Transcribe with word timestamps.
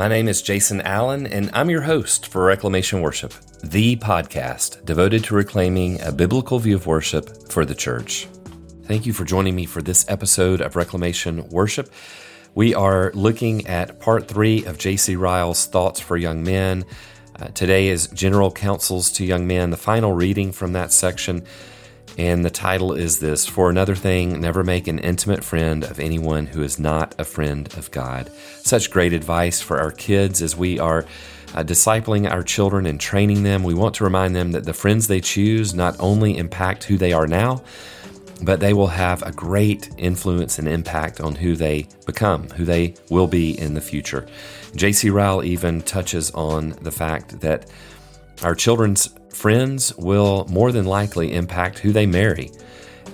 My 0.00 0.08
name 0.08 0.28
is 0.28 0.40
Jason 0.40 0.80
Allen, 0.80 1.26
and 1.26 1.50
I'm 1.52 1.68
your 1.68 1.82
host 1.82 2.28
for 2.28 2.42
Reclamation 2.46 3.02
Worship, 3.02 3.34
the 3.62 3.96
podcast 3.96 4.82
devoted 4.86 5.24
to 5.24 5.34
reclaiming 5.34 6.00
a 6.00 6.10
biblical 6.10 6.58
view 6.58 6.76
of 6.76 6.86
worship 6.86 7.52
for 7.52 7.66
the 7.66 7.74
church. 7.74 8.26
Thank 8.84 9.04
you 9.04 9.12
for 9.12 9.26
joining 9.26 9.54
me 9.54 9.66
for 9.66 9.82
this 9.82 10.08
episode 10.08 10.62
of 10.62 10.74
Reclamation 10.74 11.46
Worship. 11.50 11.92
We 12.54 12.74
are 12.74 13.12
looking 13.12 13.66
at 13.66 14.00
part 14.00 14.26
three 14.26 14.64
of 14.64 14.78
J.C. 14.78 15.16
Ryle's 15.16 15.66
Thoughts 15.66 16.00
for 16.00 16.16
Young 16.16 16.42
Men. 16.42 16.86
Uh, 17.38 17.48
today 17.48 17.88
is 17.88 18.06
General 18.06 18.50
Counsels 18.50 19.12
to 19.12 19.26
Young 19.26 19.46
Men, 19.46 19.68
the 19.68 19.76
final 19.76 20.14
reading 20.14 20.50
from 20.50 20.72
that 20.72 20.92
section. 20.92 21.44
And 22.20 22.44
the 22.44 22.50
title 22.50 22.92
is 22.92 23.18
this 23.18 23.46
For 23.46 23.70
another 23.70 23.94
thing, 23.94 24.42
never 24.42 24.62
make 24.62 24.88
an 24.88 24.98
intimate 24.98 25.42
friend 25.42 25.82
of 25.82 25.98
anyone 25.98 26.44
who 26.44 26.62
is 26.62 26.78
not 26.78 27.14
a 27.18 27.24
friend 27.24 27.66
of 27.78 27.90
God. 27.92 28.30
Such 28.58 28.90
great 28.90 29.14
advice 29.14 29.62
for 29.62 29.80
our 29.80 29.90
kids 29.90 30.42
as 30.42 30.54
we 30.54 30.78
are 30.78 31.06
uh, 31.54 31.62
discipling 31.62 32.30
our 32.30 32.42
children 32.42 32.84
and 32.84 33.00
training 33.00 33.42
them. 33.42 33.62
We 33.62 33.72
want 33.72 33.94
to 33.94 34.04
remind 34.04 34.36
them 34.36 34.52
that 34.52 34.64
the 34.64 34.74
friends 34.74 35.06
they 35.06 35.22
choose 35.22 35.72
not 35.72 35.96
only 35.98 36.36
impact 36.36 36.84
who 36.84 36.98
they 36.98 37.14
are 37.14 37.26
now, 37.26 37.62
but 38.42 38.60
they 38.60 38.74
will 38.74 38.88
have 38.88 39.22
a 39.22 39.32
great 39.32 39.88
influence 39.96 40.58
and 40.58 40.68
impact 40.68 41.22
on 41.22 41.36
who 41.36 41.56
they 41.56 41.88
become, 42.04 42.50
who 42.50 42.66
they 42.66 42.96
will 43.08 43.28
be 43.28 43.58
in 43.58 43.72
the 43.72 43.80
future. 43.80 44.26
J.C. 44.76 45.08
Ryle 45.08 45.42
even 45.42 45.80
touches 45.80 46.30
on 46.32 46.76
the 46.82 46.92
fact 46.92 47.40
that 47.40 47.70
our 48.42 48.54
children's 48.54 49.08
friends 49.32 49.94
will 49.96 50.46
more 50.48 50.72
than 50.72 50.84
likely 50.84 51.32
impact 51.32 51.78
who 51.78 51.92
they 51.92 52.06
marry. 52.06 52.50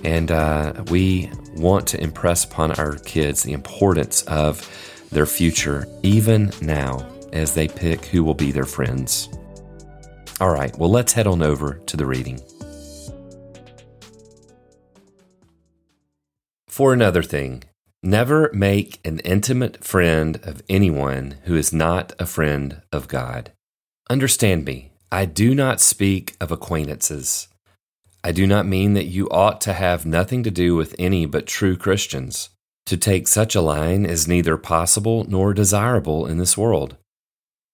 And 0.03 0.31
uh, 0.31 0.83
we 0.89 1.31
want 1.55 1.87
to 1.87 2.01
impress 2.01 2.45
upon 2.45 2.71
our 2.73 2.97
kids 2.97 3.43
the 3.43 3.53
importance 3.53 4.23
of 4.23 4.67
their 5.11 5.25
future, 5.25 5.87
even 6.03 6.51
now, 6.61 7.07
as 7.33 7.53
they 7.53 7.67
pick 7.67 8.05
who 8.05 8.23
will 8.23 8.33
be 8.33 8.51
their 8.51 8.65
friends. 8.65 9.29
All 10.39 10.51
right, 10.51 10.77
well, 10.77 10.91
let's 10.91 11.13
head 11.13 11.27
on 11.27 11.41
over 11.41 11.75
to 11.87 11.97
the 11.97 12.05
reading. 12.05 12.39
For 16.67 16.93
another 16.93 17.23
thing, 17.23 17.63
never 18.03 18.51
make 18.53 18.99
an 19.03 19.19
intimate 19.19 19.83
friend 19.83 20.39
of 20.43 20.61
anyone 20.69 21.37
who 21.45 21.55
is 21.55 21.73
not 21.73 22.13
a 22.19 22.27
friend 22.27 22.83
of 22.91 23.07
God. 23.07 23.51
Understand 24.09 24.63
me, 24.63 24.91
I 25.11 25.23
do 25.23 25.55
not 25.55 25.79
speak 25.79 26.35
of 26.41 26.51
acquaintances. 26.51 27.47
I 28.25 28.33
do 28.33 28.45
not 28.45 28.65
mean 28.65 28.93
that 28.93 29.05
you 29.05 29.29
ought 29.29 29.61
to 29.61 29.71
have 29.71 30.05
nothing 30.05 30.43
to 30.43 30.51
do 30.51 30.75
with 30.75 30.95
any 30.99 31.25
but 31.25 31.47
true 31.47 31.77
Christians. 31.77 32.49
To 32.87 32.97
take 32.97 33.27
such 33.27 33.55
a 33.55 33.61
line 33.61 34.05
is 34.05 34.27
neither 34.27 34.57
possible 34.57 35.25
nor 35.29 35.53
desirable 35.53 36.25
in 36.25 36.39
this 36.39 36.57
world. 36.57 36.97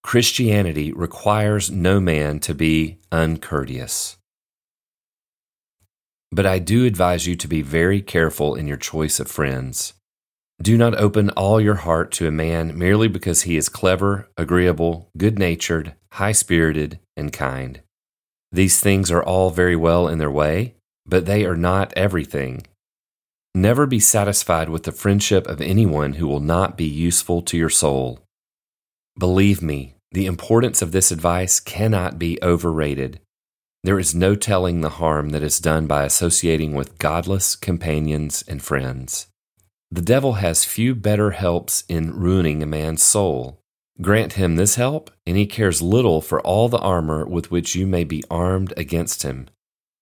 Christianity 0.03 0.93
requires 0.93 1.71
no 1.71 1.99
man 1.99 2.39
to 2.41 2.53
be 2.53 2.99
uncourteous. 3.11 4.17
But 6.31 6.45
I 6.45 6.59
do 6.59 6.85
advise 6.85 7.25
you 7.25 7.35
to 7.35 7.47
be 7.47 7.63
very 7.63 8.01
careful 8.01 8.53
in 8.53 8.67
your 8.67 8.77
choice 8.77 9.19
of 9.19 9.27
friends. 9.27 9.93
Do 10.61 10.77
not 10.77 10.95
open 10.95 11.31
all 11.31 11.59
your 11.59 11.75
heart 11.75 12.11
to 12.13 12.27
a 12.27 12.31
man 12.31 12.77
merely 12.77 13.07
because 13.07 13.43
he 13.43 13.57
is 13.57 13.69
clever, 13.69 14.29
agreeable, 14.37 15.09
good 15.17 15.39
natured, 15.39 15.95
high 16.14 16.31
spirited, 16.31 17.00
and 17.17 17.33
kind. 17.33 17.81
These 18.52 18.80
things 18.80 19.09
are 19.09 19.23
all 19.23 19.50
very 19.50 19.75
well 19.75 20.08
in 20.08 20.19
their 20.19 20.31
way, 20.31 20.75
but 21.07 21.25
they 21.25 21.44
are 21.44 21.57
not 21.57 21.91
everything. 21.96 22.66
Never 23.56 23.88
be 23.88 24.00
satisfied 24.00 24.69
with 24.69 24.84
the 24.84 24.91
friendship 24.91 25.47
of 25.47 25.59
anyone 25.59 26.13
who 26.13 26.28
will 26.28 26.40
not 26.40 26.78
be 26.78 26.85
useful 26.85 27.41
to 27.44 27.57
your 27.57 27.69
soul. 27.69 28.19
Believe 29.18 29.62
me, 29.62 29.96
the 30.12 30.28
importance 30.28 30.84
of 30.84 30.91
this 30.91 31.12
advice 31.12 31.59
cannot 31.59 32.19
be 32.19 32.38
overrated. 32.44 33.19
There 33.84 34.00
is 34.00 34.13
no 34.13 34.35
telling 34.35 34.81
the 34.81 34.97
harm 35.02 35.29
that 35.29 35.44
is 35.44 35.59
done 35.59 35.88
by 35.88 36.03
associating 36.03 36.73
with 36.73 37.00
godless 37.00 37.56
companions 37.56 38.44
and 38.47 38.62
friends. 38.62 39.28
The 39.90 40.02
devil 40.02 40.34
has 40.34 40.63
few 40.63 40.94
better 40.94 41.31
helps 41.31 41.84
in 41.90 42.16
ruining 42.16 42.62
a 42.62 42.68
man's 42.68 43.02
soul. 43.03 43.62
Grant 44.01 44.33
him 44.33 44.55
this 44.55 44.75
help, 44.75 45.11
and 45.25 45.37
he 45.37 45.45
cares 45.45 45.81
little 45.81 46.19
for 46.19 46.41
all 46.41 46.67
the 46.67 46.79
armor 46.79 47.25
with 47.25 47.51
which 47.51 47.75
you 47.75 47.85
may 47.85 48.03
be 48.03 48.23
armed 48.29 48.73
against 48.75 49.23
him. 49.23 49.47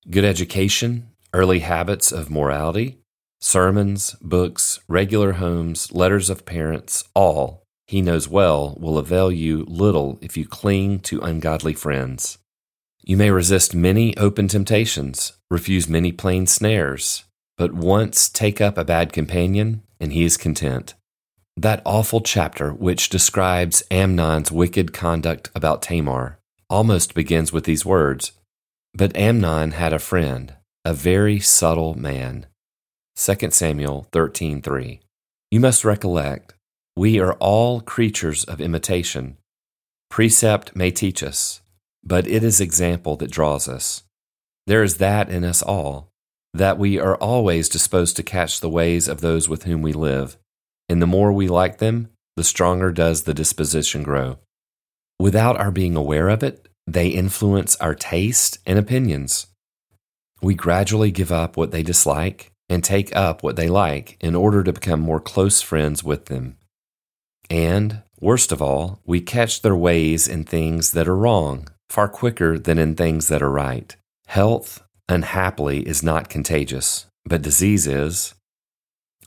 Good 0.09 0.24
education, 0.24 1.09
early 1.34 1.59
habits 1.59 2.12
of 2.12 2.29
morality, 2.29 3.00
sermons, 3.40 4.16
books, 4.22 4.79
regular 4.88 5.34
homes, 5.34 5.91
letters 5.91 6.29
of 6.29 6.46
parents, 6.46 7.03
all, 7.13 7.66
he 7.85 8.02
knows 8.02 8.29
well, 8.29 8.78
will 8.79 8.97
avail 8.97 9.31
you 9.31 9.66
little 9.68 10.18
if 10.22 10.38
you 10.38 10.47
cling 10.47 11.00
to 11.02 11.19
ungodly 11.19 11.73
friends. 11.73 12.38
You 13.03 13.18
may 13.18 13.31
resist 13.31 13.75
many 13.75 14.16
open 14.16 14.47
temptations, 14.47 15.34
refuse 15.50 15.90
many 15.90 16.13
plain 16.13 16.47
snares, 16.47 17.25
but 17.58 17.73
once 17.73 18.29
take 18.29 18.62
up 18.62 18.78
a 18.78 18.85
bad 18.85 19.12
companion, 19.12 19.84
and 20.00 20.13
he 20.13 20.23
is 20.23 20.38
content. 20.38 20.94
That 21.58 21.82
awful 21.86 22.22
chapter, 22.22 22.72
which 22.72 23.10
describes 23.10 23.84
Amnon's 23.92 24.52
wicked 24.52 24.94
conduct 24.94 25.50
about 25.54 25.82
Tamar, 25.82 26.40
almost 26.70 27.14
begins 27.14 27.52
with 27.52 27.66
these 27.66 27.86
words 27.86 28.32
But 28.94 29.16
Amnon 29.16 29.72
had 29.72 29.94
a 29.94 30.00
friend, 30.00 30.56
a 30.86 30.94
very 30.94 31.40
subtle 31.40 31.96
man. 31.96 32.46
2 33.16 33.52
Samuel 33.52 34.08
13:3. 34.12 35.02
You 35.52 35.60
must 35.60 35.86
recollect, 35.86 36.56
we 36.96 37.20
are 37.20 37.34
all 37.34 37.82
creatures 37.82 38.44
of 38.46 38.62
imitation. 38.62 39.38
Precept 40.10 40.76
may 40.76 40.92
teach 40.92 41.22
us, 41.24 41.62
but 42.04 42.28
it 42.28 42.44
is 42.44 42.60
example 42.60 43.16
that 43.18 43.32
draws 43.32 43.68
us. 43.68 44.04
There 44.68 44.84
is 44.84 44.98
that 44.98 45.30
in 45.30 45.44
us 45.44 45.62
all 45.62 46.10
that 46.54 46.78
we 46.78 47.00
are 47.00 47.16
always 47.18 47.70
disposed 47.70 48.16
to 48.18 48.24
catch 48.24 48.60
the 48.60 48.70
ways 48.70 49.08
of 49.08 49.22
those 49.22 49.48
with 49.48 49.64
whom 49.64 49.82
we 49.82 49.94
live, 49.94 50.38
and 50.91 51.02
the 51.02 51.07
more 51.07 51.31
we 51.31 51.47
like 51.47 51.78
them, 51.78 52.09
the 52.35 52.44
stronger 52.44 52.91
does 52.91 53.24
the 53.24 53.34
disposition 53.34 54.03
grow. 54.03 54.38
Without 55.19 55.57
our 55.57 55.72
being 55.72 55.96
aware 55.96 56.28
of 56.28 56.44
it, 56.44 56.68
they 56.85 57.07
influence 57.07 57.78
our 57.78 57.96
taste 57.96 58.59
and 58.66 58.78
opinions. 58.78 59.47
We 60.41 60.53
gradually 60.53 61.12
give 61.12 61.31
up 61.31 61.56
what 61.56 61.72
they 61.72 61.81
dislike 61.81 62.52
and 62.68 62.84
take 62.84 63.16
up 63.16 63.41
what 63.41 63.56
they 63.56 63.69
like 63.69 64.18
in 64.19 64.35
order 64.35 64.63
to 64.63 64.74
become 64.74 65.00
more 65.00 65.22
close 65.22 65.62
friends 65.62 66.03
with 66.03 66.25
them. 66.25 66.57
And, 67.50 68.02
worst 68.19 68.52
of 68.52 68.62
all, 68.62 69.00
we 69.06 69.22
catch 69.22 69.62
their 69.62 69.75
ways 69.75 70.28
in 70.28 70.44
things 70.44 70.91
that 70.91 71.08
are 71.08 71.18
wrong 71.18 71.68
far 71.90 72.08
quicker 72.08 72.58
than 72.58 72.78
in 72.78 72.96
things 72.96 73.28
that 73.28 73.41
are 73.41 73.52
right. 73.52 73.96
Health, 74.28 74.84
unhappily, 75.08 75.88
is 75.88 76.02
not 76.02 76.29
contagious, 76.29 77.06
but 77.25 77.41
disease 77.41 77.85
is. 77.88 78.34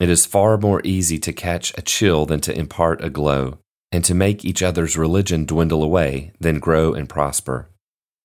It 0.01 0.09
is 0.09 0.27
far 0.27 0.59
more 0.59 0.81
easy 0.85 1.19
to 1.19 1.33
catch 1.33 1.73
a 1.79 1.83
chill 1.83 2.27
than 2.27 2.41
to 2.41 2.59
impart 2.59 3.05
a 3.05 3.11
glow, 3.11 3.59
and 3.93 4.05
to 4.05 4.15
make 4.15 4.45
each 4.45 4.63
other's 4.63 4.97
religion 4.97 5.45
dwindle 5.45 5.83
away 5.83 6.33
than 6.41 6.59
grow 6.59 6.95
and 6.95 7.09
prosper. 7.09 7.71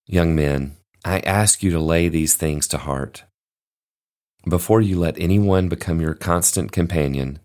Young 0.07 0.35
men, 0.35 0.77
I 1.05 1.19
ask 1.19 1.61
you 1.61 1.69
to 1.71 1.79
lay 1.79 2.09
these 2.09 2.33
things 2.33 2.67
to 2.69 2.79
heart. 2.79 3.23
Before 4.47 4.81
you 4.81 4.97
let 4.97 5.19
anyone 5.19 5.69
become 5.69 6.01
your 6.01 6.15
constant 6.15 6.71
companion, 6.71 7.39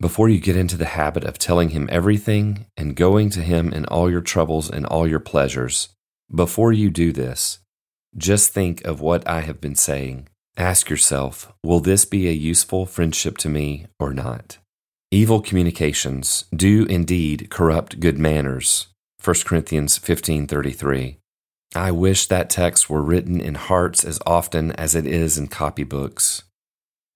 before 0.00 0.28
you 0.28 0.40
get 0.40 0.56
into 0.56 0.76
the 0.76 0.86
habit 0.86 1.24
of 1.24 1.38
telling 1.38 1.70
him 1.70 1.88
everything 1.92 2.66
and 2.76 2.96
going 2.96 3.30
to 3.30 3.42
him 3.42 3.72
in 3.72 3.84
all 3.86 4.10
your 4.10 4.22
troubles 4.22 4.70
and 4.70 4.86
all 4.86 5.06
your 5.06 5.20
pleasures, 5.20 5.90
before 6.34 6.72
you 6.72 6.88
do 6.88 7.12
this, 7.12 7.58
just 8.16 8.52
think 8.52 8.84
of 8.84 9.00
what 9.00 9.26
I 9.28 9.40
have 9.40 9.60
been 9.60 9.74
saying. 9.74 10.28
Ask 10.56 10.90
yourself, 10.90 11.52
will 11.64 11.80
this 11.80 12.04
be 12.04 12.28
a 12.28 12.32
useful 12.32 12.86
friendship 12.86 13.38
to 13.38 13.48
me 13.48 13.86
or 13.98 14.12
not? 14.12 14.58
Evil 15.10 15.40
communications 15.40 16.44
do 16.54 16.84
indeed 16.84 17.50
corrupt 17.50 18.00
good 18.00 18.18
manners. 18.18 18.88
1 19.22 19.44
Corinthians 19.44 19.98
15:33. 19.98 21.18
I 21.74 21.90
wish 21.92 22.26
that 22.26 22.50
text 22.50 22.90
were 22.90 23.02
written 23.02 23.40
in 23.40 23.54
hearts 23.54 24.04
as 24.04 24.18
often 24.26 24.72
as 24.72 24.94
it 24.94 25.06
is 25.06 25.38
in 25.38 25.48
copybooks. 25.48 26.42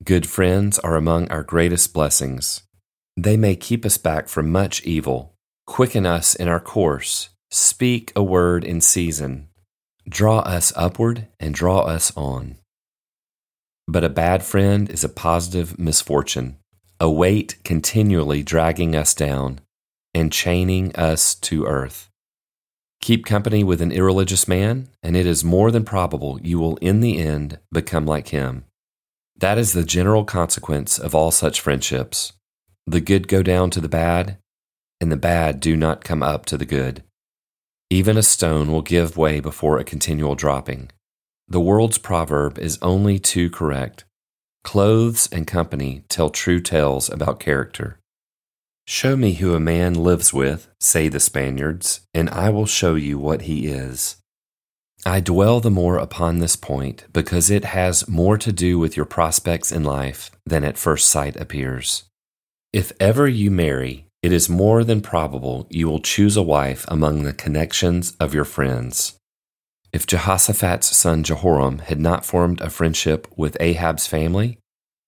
Good 0.04 0.26
friends 0.28 0.78
are 0.80 0.96
among 0.96 1.28
our 1.28 1.42
greatest 1.42 1.92
blessings. 1.92 2.62
They 3.16 3.36
may 3.36 3.56
keep 3.56 3.84
us 3.84 3.96
back 3.98 4.28
from 4.28 4.50
much 4.50 4.82
evil, 4.84 5.34
quicken 5.66 6.04
us 6.04 6.34
in 6.34 6.48
our 6.48 6.60
course, 6.60 7.30
speak 7.50 8.12
a 8.14 8.22
word 8.22 8.64
in 8.64 8.80
season, 8.80 9.48
draw 10.08 10.40
us 10.40 10.72
upward 10.76 11.28
and 11.40 11.54
draw 11.54 11.80
us 11.80 12.12
on. 12.16 12.58
But 13.86 14.04
a 14.04 14.08
bad 14.08 14.42
friend 14.42 14.88
is 14.88 15.04
a 15.04 15.08
positive 15.08 15.78
misfortune, 15.78 16.56
a 16.98 17.10
weight 17.10 17.56
continually 17.64 18.42
dragging 18.42 18.96
us 18.96 19.14
down 19.14 19.60
and 20.14 20.32
chaining 20.32 20.94
us 20.96 21.34
to 21.34 21.66
earth. 21.66 22.08
Keep 23.00 23.26
company 23.26 23.62
with 23.62 23.82
an 23.82 23.92
irreligious 23.92 24.48
man, 24.48 24.88
and 25.02 25.16
it 25.16 25.26
is 25.26 25.44
more 25.44 25.70
than 25.70 25.84
probable 25.84 26.40
you 26.42 26.58
will 26.58 26.76
in 26.76 27.00
the 27.00 27.18
end 27.18 27.58
become 27.70 28.06
like 28.06 28.28
him. 28.28 28.64
That 29.36 29.58
is 29.58 29.72
the 29.72 29.84
general 29.84 30.24
consequence 30.24 30.98
of 30.98 31.14
all 31.14 31.30
such 31.30 31.60
friendships. 31.60 32.32
The 32.86 33.00
good 33.00 33.28
go 33.28 33.42
down 33.42 33.68
to 33.70 33.80
the 33.80 33.88
bad, 33.88 34.38
and 35.00 35.12
the 35.12 35.16
bad 35.16 35.60
do 35.60 35.76
not 35.76 36.04
come 36.04 36.22
up 36.22 36.46
to 36.46 36.56
the 36.56 36.64
good. 36.64 37.02
Even 37.90 38.16
a 38.16 38.22
stone 38.22 38.72
will 38.72 38.82
give 38.82 39.16
way 39.18 39.40
before 39.40 39.78
a 39.78 39.84
continual 39.84 40.34
dropping. 40.34 40.90
The 41.48 41.60
world's 41.60 41.98
proverb 41.98 42.58
is 42.58 42.78
only 42.80 43.18
too 43.18 43.50
correct. 43.50 44.04
Clothes 44.62 45.28
and 45.30 45.46
company 45.46 46.04
tell 46.08 46.30
true 46.30 46.60
tales 46.60 47.10
about 47.10 47.38
character. 47.38 47.98
Show 48.86 49.16
me 49.16 49.34
who 49.34 49.54
a 49.54 49.60
man 49.60 49.94
lives 49.94 50.32
with, 50.32 50.68
say 50.80 51.08
the 51.08 51.20
Spaniards, 51.20 52.00
and 52.12 52.28
I 52.30 52.50
will 52.50 52.66
show 52.66 52.94
you 52.94 53.18
what 53.18 53.42
he 53.42 53.66
is. 53.66 54.16
I 55.06 55.20
dwell 55.20 55.60
the 55.60 55.70
more 55.70 55.98
upon 55.98 56.38
this 56.38 56.56
point 56.56 57.04
because 57.12 57.50
it 57.50 57.64
has 57.66 58.08
more 58.08 58.38
to 58.38 58.52
do 58.52 58.78
with 58.78 58.96
your 58.96 59.06
prospects 59.06 59.70
in 59.70 59.84
life 59.84 60.30
than 60.46 60.64
at 60.64 60.78
first 60.78 61.08
sight 61.08 61.36
appears. 61.36 62.04
If 62.72 62.92
ever 62.98 63.28
you 63.28 63.50
marry, 63.50 64.06
it 64.22 64.32
is 64.32 64.48
more 64.48 64.82
than 64.82 65.02
probable 65.02 65.66
you 65.68 65.86
will 65.86 66.00
choose 66.00 66.36
a 66.38 66.42
wife 66.42 66.86
among 66.88 67.22
the 67.22 67.34
connections 67.34 68.16
of 68.18 68.32
your 68.32 68.46
friends. 68.46 69.18
If 69.94 70.08
Jehoshaphat's 70.08 70.96
son 70.96 71.22
Jehoram 71.22 71.78
had 71.78 72.00
not 72.00 72.26
formed 72.26 72.60
a 72.60 72.68
friendship 72.68 73.28
with 73.36 73.56
Ahab's 73.60 74.08
family, 74.08 74.58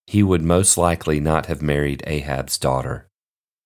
he 0.07 0.23
would 0.23 0.43
most 0.43 0.79
likely 0.79 1.19
not 1.19 1.47
have 1.47 1.61
married 1.61 2.05
Ahab's 2.07 2.57
daughter. 2.57 3.09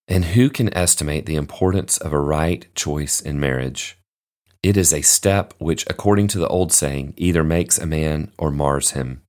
And 0.07 0.25
who 0.25 0.49
can 0.49 0.75
estimate 0.75 1.27
the 1.27 1.35
importance 1.35 1.99
of 1.99 2.11
a 2.11 2.19
right 2.19 2.65
choice 2.73 3.21
in 3.21 3.39
marriage? 3.39 3.99
It 4.63 4.75
is 4.75 4.91
a 4.91 5.03
step 5.03 5.53
which, 5.59 5.85
according 5.87 6.27
to 6.29 6.39
the 6.39 6.47
old 6.47 6.73
saying, 6.73 7.13
either 7.17 7.43
makes 7.43 7.77
a 7.77 7.85
man 7.85 8.31
or 8.39 8.49
mars 8.49 8.91
him. 8.91 9.21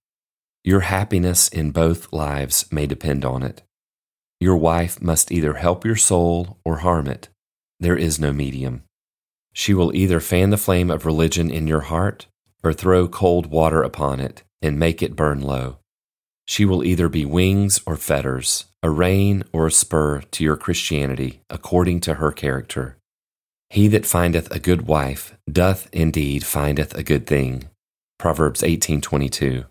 Your 0.64 0.80
happiness 0.80 1.46
in 1.48 1.72
both 1.72 2.10
lives 2.10 2.72
may 2.72 2.86
depend 2.86 3.22
on 3.22 3.42
it. 3.42 3.64
Your 4.40 4.56
wife 4.56 5.02
must 5.02 5.30
either 5.30 5.54
help 5.54 5.84
your 5.84 5.96
soul 5.96 6.58
or 6.64 6.78
harm 6.78 7.06
it. 7.06 7.28
There 7.80 7.98
is 7.98 8.18
no 8.18 8.32
medium. 8.32 8.84
She 9.52 9.74
will 9.74 9.94
either 9.94 10.20
fan 10.20 10.50
the 10.50 10.56
flame 10.56 10.90
of 10.90 11.06
religion 11.06 11.50
in 11.50 11.66
your 11.66 11.82
heart 11.82 12.26
or 12.64 12.72
throw 12.72 13.08
cold 13.08 13.46
water 13.46 13.82
upon 13.82 14.20
it 14.20 14.42
and 14.60 14.78
make 14.78 15.02
it 15.02 15.16
burn 15.16 15.40
low. 15.40 15.78
She 16.46 16.64
will 16.64 16.84
either 16.84 17.08
be 17.08 17.24
wings 17.24 17.80
or 17.86 17.96
fetters, 17.96 18.66
a 18.82 18.90
rein 18.90 19.44
or 19.52 19.66
a 19.66 19.72
spur 19.72 20.22
to 20.22 20.44
your 20.44 20.56
Christianity, 20.56 21.42
according 21.50 22.00
to 22.00 22.14
her 22.14 22.32
character. 22.32 22.98
He 23.70 23.88
that 23.88 24.06
findeth 24.06 24.50
a 24.50 24.58
good 24.58 24.82
wife 24.82 25.34
doth 25.50 25.88
indeed 25.92 26.44
findeth 26.44 26.94
a 26.94 27.02
good 27.02 27.26
thing. 27.26 27.68
Proverbs 28.18 28.62
18:22. 28.62 29.64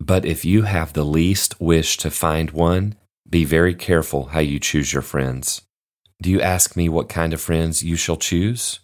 But 0.00 0.24
if 0.24 0.44
you 0.44 0.62
have 0.62 0.92
the 0.92 1.04
least 1.04 1.60
wish 1.60 1.96
to 1.98 2.10
find 2.10 2.50
one, 2.50 2.96
be 3.28 3.44
very 3.44 3.74
careful 3.74 4.26
how 4.26 4.40
you 4.40 4.58
choose 4.58 4.92
your 4.92 5.02
friends. 5.02 5.62
Do 6.22 6.30
you 6.30 6.40
ask 6.40 6.76
me 6.76 6.88
what 6.88 7.08
kind 7.08 7.32
of 7.32 7.40
friends 7.40 7.82
you 7.82 7.96
shall 7.96 8.16
choose? 8.16 8.80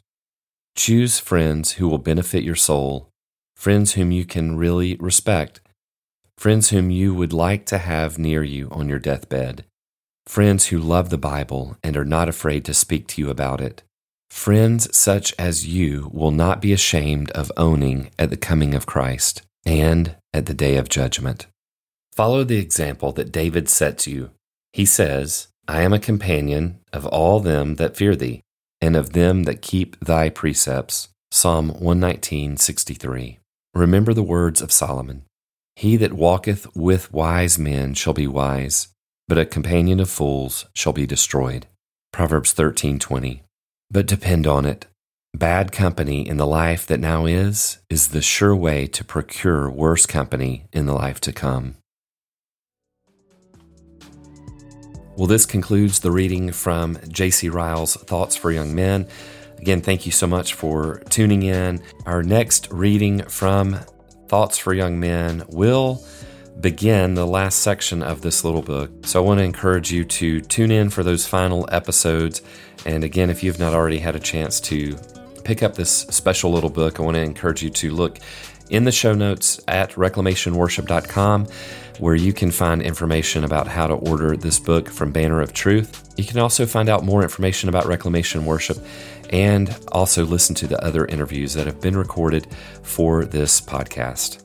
Choose 0.76 1.18
friends 1.18 1.72
who 1.72 1.88
will 1.88 1.98
benefit 1.98 2.42
your 2.42 2.56
soul, 2.56 3.10
friends 3.54 3.92
whom 3.92 4.12
you 4.12 4.24
can 4.24 4.56
really 4.56 4.96
respect, 4.96 5.60
friends 6.38 6.70
whom 6.70 6.90
you 6.90 7.14
would 7.14 7.32
like 7.32 7.66
to 7.66 7.78
have 7.78 8.18
near 8.18 8.42
you 8.42 8.68
on 8.70 8.88
your 8.88 8.98
deathbed, 8.98 9.64
friends 10.26 10.68
who 10.68 10.78
love 10.78 11.10
the 11.10 11.18
Bible 11.18 11.76
and 11.82 11.96
are 11.96 12.04
not 12.04 12.28
afraid 12.28 12.64
to 12.64 12.72
speak 12.72 13.06
to 13.08 13.20
you 13.20 13.28
about 13.28 13.60
it, 13.60 13.82
friends 14.30 14.96
such 14.96 15.34
as 15.38 15.66
you 15.66 16.08
will 16.12 16.30
not 16.30 16.62
be 16.62 16.72
ashamed 16.72 17.30
of 17.32 17.52
owning 17.56 18.10
at 18.18 18.30
the 18.30 18.36
coming 18.36 18.74
of 18.74 18.86
Christ 18.86 19.42
and 19.66 20.16
at 20.32 20.46
the 20.46 20.54
day 20.54 20.76
of 20.76 20.88
judgment. 20.88 21.46
Follow 22.12 22.44
the 22.44 22.58
example 22.58 23.12
that 23.12 23.32
David 23.32 23.68
sets 23.68 24.06
you. 24.06 24.30
He 24.72 24.86
says, 24.86 25.48
I 25.68 25.82
am 25.82 25.92
a 25.92 25.98
companion 25.98 26.80
of 26.92 27.06
all 27.06 27.40
them 27.40 27.74
that 27.74 27.96
fear 27.96 28.16
thee, 28.16 28.42
and 28.80 28.96
of 28.96 29.12
them 29.12 29.44
that 29.44 29.62
keep 29.62 29.98
thy 30.00 30.28
precepts. 30.28 31.08
Psalm 31.30 31.70
119:63. 31.80 33.38
Remember 33.74 34.12
the 34.12 34.22
words 34.22 34.60
of 34.60 34.72
Solomon. 34.72 35.22
He 35.76 35.96
that 35.96 36.12
walketh 36.12 36.66
with 36.74 37.12
wise 37.12 37.58
men 37.58 37.94
shall 37.94 38.12
be 38.12 38.26
wise, 38.26 38.88
but 39.28 39.38
a 39.38 39.46
companion 39.46 40.00
of 40.00 40.10
fools 40.10 40.66
shall 40.74 40.92
be 40.92 41.06
destroyed. 41.06 41.66
Proverbs 42.12 42.52
13:20. 42.52 43.42
But 43.90 44.06
depend 44.06 44.46
on 44.46 44.66
it, 44.66 44.86
bad 45.34 45.72
company 45.72 46.26
in 46.26 46.36
the 46.36 46.46
life 46.46 46.86
that 46.86 47.00
now 47.00 47.26
is 47.26 47.78
is 47.88 48.08
the 48.08 48.22
sure 48.22 48.56
way 48.56 48.86
to 48.88 49.04
procure 49.04 49.70
worse 49.70 50.06
company 50.06 50.66
in 50.72 50.86
the 50.86 50.94
life 50.94 51.20
to 51.20 51.32
come. 51.32 51.76
Well, 55.20 55.26
this 55.26 55.44
concludes 55.44 56.00
the 56.00 56.10
reading 56.10 56.50
from 56.50 56.98
J.C. 57.06 57.50
Ryle's 57.50 57.94
Thoughts 57.94 58.36
for 58.36 58.50
Young 58.50 58.74
Men. 58.74 59.06
Again, 59.58 59.82
thank 59.82 60.06
you 60.06 60.12
so 60.12 60.26
much 60.26 60.54
for 60.54 61.02
tuning 61.10 61.42
in. 61.42 61.82
Our 62.06 62.22
next 62.22 62.68
reading 62.70 63.24
from 63.24 63.80
Thoughts 64.28 64.56
for 64.56 64.72
Young 64.72 64.98
Men 64.98 65.44
will 65.48 66.02
begin 66.58 67.16
the 67.16 67.26
last 67.26 67.58
section 67.58 68.02
of 68.02 68.22
this 68.22 68.46
little 68.46 68.62
book. 68.62 68.90
So 69.04 69.22
I 69.22 69.26
want 69.26 69.40
to 69.40 69.44
encourage 69.44 69.92
you 69.92 70.06
to 70.06 70.40
tune 70.40 70.70
in 70.70 70.88
for 70.88 71.02
those 71.02 71.26
final 71.26 71.68
episodes. 71.70 72.40
And 72.86 73.04
again, 73.04 73.28
if 73.28 73.42
you've 73.42 73.58
not 73.58 73.74
already 73.74 73.98
had 73.98 74.16
a 74.16 74.20
chance 74.20 74.58
to 74.60 74.96
pick 75.44 75.62
up 75.62 75.74
this 75.74 75.90
special 75.90 76.50
little 76.50 76.70
book, 76.70 76.98
I 76.98 77.02
want 77.02 77.16
to 77.16 77.22
encourage 77.22 77.62
you 77.62 77.68
to 77.68 77.90
look 77.90 78.20
in 78.70 78.84
the 78.84 78.92
show 78.92 79.14
notes 79.14 79.60
at 79.68 79.92
reclamationworship.com 79.92 81.46
where 82.00 82.14
you 82.14 82.32
can 82.32 82.50
find 82.50 82.80
information 82.80 83.44
about 83.44 83.68
how 83.68 83.86
to 83.86 83.94
order 83.94 84.36
this 84.36 84.58
book 84.58 84.88
from 84.88 85.12
Banner 85.12 85.42
of 85.42 85.52
Truth. 85.52 86.14
You 86.16 86.24
can 86.24 86.38
also 86.38 86.64
find 86.64 86.88
out 86.88 87.04
more 87.04 87.22
information 87.22 87.68
about 87.68 87.86
Reclamation 87.86 88.46
Worship 88.46 88.78
and 89.28 89.76
also 89.92 90.24
listen 90.24 90.54
to 90.56 90.66
the 90.66 90.82
other 90.82 91.04
interviews 91.04 91.52
that 91.54 91.66
have 91.66 91.80
been 91.80 91.96
recorded 91.96 92.46
for 92.82 93.26
this 93.26 93.60
podcast. 93.60 94.42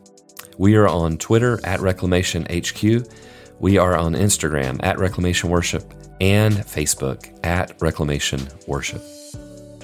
We 0.57 0.75
are 0.75 0.87
on 0.87 1.17
Twitter 1.17 1.59
at 1.63 1.79
Reclamation 1.79 2.45
HQ. 2.45 3.07
We 3.59 3.77
are 3.77 3.97
on 3.97 4.13
Instagram 4.13 4.79
at 4.83 4.99
Reclamation 4.99 5.49
Worship 5.49 5.93
and 6.19 6.53
Facebook 6.53 7.37
at 7.45 7.81
Reclamation 7.81 8.47
Worship. 8.67 9.01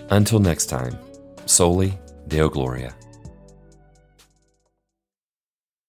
Until 0.09 0.39
next 0.39 0.65
time, 0.65 0.97
soli 1.45 1.97
Deo 2.27 2.49
Gloria. 2.49 2.93